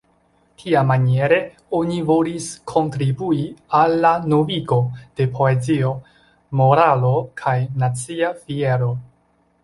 Tiamaniere 0.59 1.35
oni 1.79 1.97
volis 2.05 2.45
kontribui 2.71 3.43
al 3.79 3.93
la 4.05 4.13
novigo 4.33 4.77
de 5.21 5.27
poezio, 5.35 5.91
moralo 6.63 7.13
kaj 7.43 7.55
nacia 7.85 8.33
fiero. 8.41 8.89